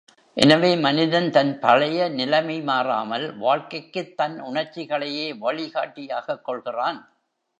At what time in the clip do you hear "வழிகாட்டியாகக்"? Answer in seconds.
5.41-6.41